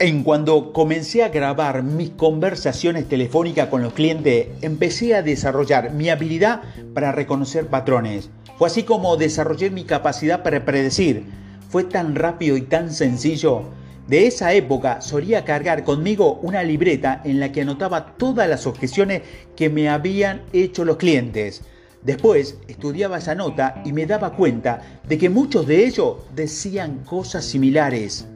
En 0.00 0.22
cuando 0.22 0.72
comencé 0.72 1.24
a 1.24 1.28
grabar 1.28 1.82
mis 1.82 2.10
conversaciones 2.10 3.08
telefónicas 3.08 3.68
con 3.68 3.82
los 3.82 3.92
clientes, 3.92 4.48
empecé 4.62 5.14
a 5.14 5.22
desarrollar 5.22 5.92
mi 5.92 6.08
habilidad 6.08 6.62
para 6.94 7.10
reconocer 7.10 7.66
patrones. 7.66 8.30
Fue 8.58 8.66
así 8.66 8.82
como 8.82 9.16
desarrollé 9.16 9.70
mi 9.70 9.84
capacidad 9.84 10.42
para 10.42 10.64
predecir. 10.64 11.22
Fue 11.70 11.84
tan 11.84 12.16
rápido 12.16 12.56
y 12.56 12.62
tan 12.62 12.92
sencillo. 12.92 13.62
De 14.08 14.26
esa 14.26 14.52
época 14.52 15.00
solía 15.00 15.44
cargar 15.44 15.84
conmigo 15.84 16.40
una 16.42 16.64
libreta 16.64 17.22
en 17.24 17.38
la 17.38 17.52
que 17.52 17.60
anotaba 17.60 18.16
todas 18.16 18.48
las 18.48 18.66
objeciones 18.66 19.22
que 19.54 19.70
me 19.70 19.88
habían 19.88 20.42
hecho 20.52 20.84
los 20.84 20.96
clientes. 20.96 21.62
Después 22.02 22.58
estudiaba 22.66 23.18
esa 23.18 23.36
nota 23.36 23.80
y 23.84 23.92
me 23.92 24.06
daba 24.06 24.32
cuenta 24.32 24.82
de 25.06 25.18
que 25.18 25.28
muchos 25.28 25.64
de 25.68 25.86
ellos 25.86 26.16
decían 26.34 27.04
cosas 27.04 27.44
similares. 27.44 28.26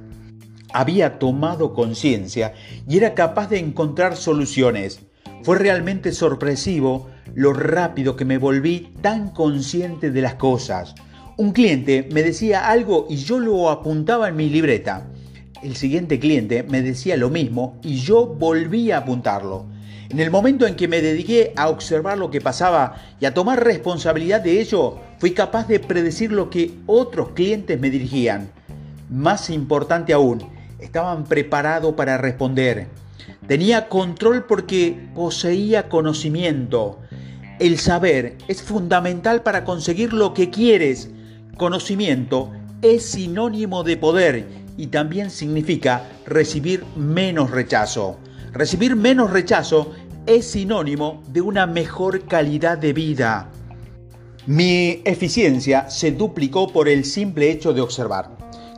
Había 0.73 1.19
tomado 1.19 1.75
conciencia 1.75 2.55
y 2.88 2.97
era 2.97 3.14
capaz 3.14 3.49
de 3.49 3.59
encontrar 3.59 4.17
soluciones. 4.17 5.00
Fue 5.43 5.59
realmente 5.59 6.12
sorpresivo 6.12 7.09
lo 7.35 7.53
rápido 7.53 8.17
que 8.17 8.25
me 8.25 8.39
volví 8.39 8.93
tan 9.01 9.31
consciente 9.31 10.11
de 10.11 10.23
las 10.23 10.35
cosas. 10.35 10.95
Un 11.37 11.53
cliente 11.53 12.09
me 12.12 12.23
decía 12.23 12.69
algo 12.69 13.07
y 13.09 13.17
yo 13.17 13.41
lo 13.41 13.71
apuntaba 13.71 14.29
en 14.29 14.37
mi 14.37 14.49
libreta. 14.49 15.07
El 15.62 15.77
siguiente 15.77 16.19
cliente 16.19 16.62
me 16.62 16.83
decía 16.83 17.17
lo 17.17 17.31
mismo 17.31 17.79
y 17.83 17.97
yo 17.97 18.27
volví 18.27 18.91
a 18.91 18.99
apuntarlo. 18.99 19.67
En 20.11 20.21
el 20.21 20.31
momento 20.31 20.67
en 20.67 20.77
que 20.77 20.89
me 20.89 21.01
dediqué 21.01 21.55
a 21.57 21.71
observar 21.71 22.19
lo 22.19 22.31
que 22.31 22.43
pasaba 22.43 22.97
y 23.19 23.25
a 23.25 23.33
tomar 23.33 23.65
responsabilidad 23.65 24.43
de 24.43 24.61
ello, 24.61 24.99
fui 25.19 25.31
capaz 25.31 25.67
de 25.69 25.81
predecir 25.81 26.33
lo 26.33 26.51
que 26.51 26.73
otros 26.87 27.31
clientes 27.31 27.81
me 27.81 27.89
dirigían. 27.89 28.51
Más 29.09 29.49
importante 29.49 30.12
aún, 30.12 30.43
estaban 30.81 31.25
preparados 31.25 31.95
para 31.95 32.19
responder. 32.19 32.89
Tenía 33.47 33.89
control 33.89 34.45
porque 34.45 35.09
poseía 35.15 35.89
conocimiento. 35.89 36.99
El 37.59 37.78
saber 37.78 38.38
es 38.49 38.62
fundamental 38.62 39.42
para 39.42 39.64
conseguir 39.64 40.12
lo 40.12 40.35
que 40.35 40.50
quieres. 40.50 41.11
Conocimiento 41.57 42.50
es 42.81 43.05
sinónimo 43.05 43.85
de 43.85 43.96
poder 43.96 44.48
y 44.77 44.88
también 44.88 45.31
significa 45.31 46.09
recibir 46.27 46.85
menos 46.96 47.50
rechazo. 47.50 48.16
Recibir 48.53 48.96
menos 48.96 49.31
rechazo 49.31 49.92
es 50.27 50.46
sinónimo 50.46 51.22
de 51.29 51.40
una 51.40 51.66
mejor 51.66 52.27
calidad 52.27 52.79
de 52.79 52.92
vida. 52.92 53.50
Mi 54.46 55.03
eficiencia 55.05 55.88
se 55.88 56.11
duplicó 56.11 56.66
por 56.72 56.88
el 56.88 57.05
simple 57.05 57.50
hecho 57.50 57.72
de 57.72 57.81
observar. 57.81 58.31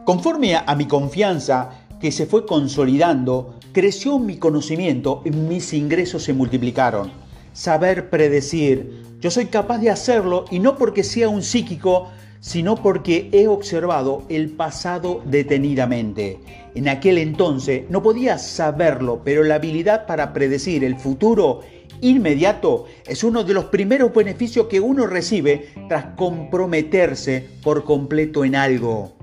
Conforme 0.04 0.56
a 0.56 0.74
mi 0.74 0.86
confianza 0.86 1.70
que 2.00 2.12
se 2.12 2.26
fue 2.26 2.44
consolidando, 2.44 3.58
creció 3.72 4.18
mi 4.18 4.36
conocimiento 4.36 5.22
y 5.24 5.30
mis 5.30 5.72
ingresos 5.72 6.22
se 6.22 6.34
multiplicaron. 6.34 7.23
Saber 7.54 8.10
predecir. 8.10 9.04
Yo 9.20 9.30
soy 9.30 9.46
capaz 9.46 9.78
de 9.78 9.88
hacerlo 9.88 10.44
y 10.50 10.58
no 10.58 10.76
porque 10.76 11.04
sea 11.04 11.28
un 11.28 11.42
psíquico, 11.42 12.08
sino 12.40 12.74
porque 12.74 13.30
he 13.32 13.48
observado 13.48 14.24
el 14.28 14.50
pasado 14.50 15.22
detenidamente. 15.24 16.40
En 16.74 16.88
aquel 16.88 17.16
entonces 17.16 17.84
no 17.88 18.02
podía 18.02 18.36
saberlo, 18.38 19.22
pero 19.24 19.44
la 19.44 19.54
habilidad 19.54 20.06
para 20.06 20.32
predecir 20.32 20.84
el 20.84 20.96
futuro 20.96 21.60
inmediato 22.00 22.86
es 23.06 23.24
uno 23.24 23.44
de 23.44 23.54
los 23.54 23.66
primeros 23.66 24.12
beneficios 24.12 24.66
que 24.66 24.80
uno 24.80 25.06
recibe 25.06 25.70
tras 25.88 26.16
comprometerse 26.16 27.48
por 27.62 27.84
completo 27.84 28.44
en 28.44 28.56
algo. 28.56 29.14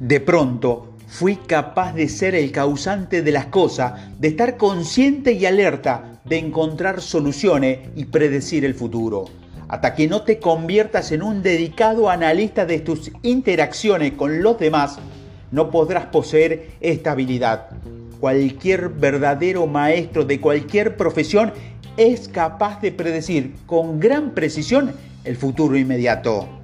De 0.00 0.18
pronto, 0.20 0.95
fui 1.06 1.36
capaz 1.36 1.92
de 1.94 2.08
ser 2.08 2.34
el 2.34 2.52
causante 2.52 3.22
de 3.22 3.32
las 3.32 3.46
cosas, 3.46 3.94
de 4.18 4.28
estar 4.28 4.56
consciente 4.56 5.32
y 5.32 5.46
alerta, 5.46 6.20
de 6.24 6.38
encontrar 6.38 7.00
soluciones 7.00 7.78
y 7.94 8.06
predecir 8.06 8.64
el 8.64 8.74
futuro 8.74 9.26
hasta 9.68 9.94
que 9.94 10.08
no 10.08 10.22
te 10.22 10.38
conviertas 10.38 11.12
en 11.12 11.22
un 11.22 11.42
dedicado 11.42 12.08
analista 12.08 12.66
de 12.66 12.80
tus 12.80 13.10
interacciones 13.22 14.12
con 14.12 14.42
los 14.42 14.58
demás, 14.58 14.98
no 15.50 15.70
podrás 15.70 16.06
poseer 16.06 16.70
esta 16.80 17.12
habilidad. 17.12 17.68
Cualquier 18.20 18.88
verdadero 18.88 19.66
maestro 19.66 20.24
de 20.24 20.40
cualquier 20.40 20.96
profesión 20.96 21.52
es 21.96 22.28
capaz 22.28 22.80
de 22.80 22.92
predecir 22.92 23.54
con 23.66 24.00
gran 24.00 24.32
precisión 24.32 24.92
el 25.24 25.36
futuro 25.36 25.76
inmediato. 25.76 26.55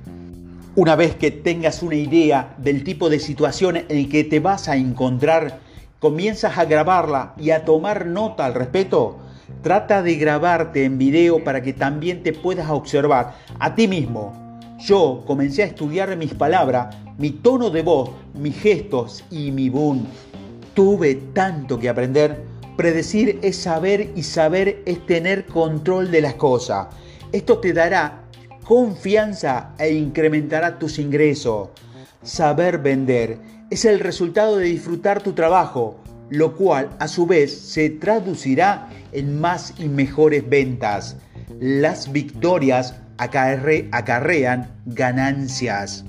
Una 0.74 0.96
vez 0.96 1.16
que 1.16 1.30
tengas 1.30 1.82
una 1.82 1.96
idea 1.96 2.54
del 2.58 2.82
tipo 2.82 3.10
de 3.10 3.18
situación 3.18 3.84
en 3.88 4.08
que 4.08 4.24
te 4.24 4.40
vas 4.40 4.68
a 4.68 4.76
encontrar, 4.76 5.60
comienzas 5.98 6.56
a 6.56 6.64
grabarla 6.64 7.34
y 7.38 7.50
a 7.50 7.64
tomar 7.64 8.06
nota 8.06 8.46
al 8.46 8.54
respecto, 8.54 9.18
Trata 9.60 10.02
de 10.02 10.16
grabarte 10.16 10.84
en 10.84 10.98
video 10.98 11.44
para 11.44 11.62
que 11.62 11.72
también 11.72 12.24
te 12.24 12.32
puedas 12.32 12.68
observar 12.68 13.34
a 13.60 13.74
ti 13.76 13.86
mismo. 13.86 14.32
Yo 14.80 15.22
comencé 15.24 15.62
a 15.62 15.66
estudiar 15.66 16.16
mis 16.16 16.34
palabras, 16.34 16.96
mi 17.16 17.30
tono 17.30 17.70
de 17.70 17.82
voz, 17.82 18.10
mis 18.34 18.56
gestos 18.56 19.22
y 19.30 19.52
mi 19.52 19.68
boom. 19.68 20.04
Tuve 20.74 21.14
tanto 21.32 21.78
que 21.78 21.88
aprender. 21.88 22.42
Predecir 22.76 23.38
es 23.42 23.56
saber 23.56 24.10
y 24.16 24.24
saber 24.24 24.82
es 24.84 25.06
tener 25.06 25.46
control 25.46 26.10
de 26.10 26.22
las 26.22 26.34
cosas. 26.34 26.88
Esto 27.30 27.58
te 27.58 27.72
dará 27.72 28.21
confianza 28.64 29.70
e 29.78 29.92
incrementará 29.92 30.78
tus 30.78 30.98
ingresos. 30.98 31.68
Saber 32.22 32.78
vender 32.78 33.38
es 33.70 33.84
el 33.84 34.00
resultado 34.00 34.58
de 34.58 34.66
disfrutar 34.66 35.22
tu 35.22 35.32
trabajo, 35.32 35.96
lo 36.30 36.54
cual 36.56 36.90
a 36.98 37.08
su 37.08 37.26
vez 37.26 37.56
se 37.56 37.90
traducirá 37.90 38.88
en 39.12 39.40
más 39.40 39.74
y 39.78 39.88
mejores 39.88 40.48
ventas. 40.48 41.16
Las 41.60 42.12
victorias 42.12 42.94
acarrean 43.18 44.70
ganancias. 44.86 46.04